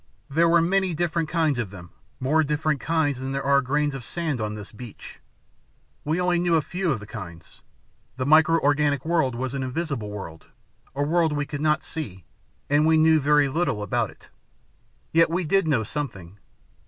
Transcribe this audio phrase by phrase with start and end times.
[0.31, 4.03] There were many different kinds of them more different kinds than there are grains of
[4.03, 5.19] sand on this beach.
[6.03, 7.61] We knew only a few of the kinds.
[8.17, 10.47] The micro organic world was an invisible world,
[10.95, 12.25] a world we could not see,
[12.67, 14.31] and we knew very little about it.
[15.13, 16.39] Yet we did know something.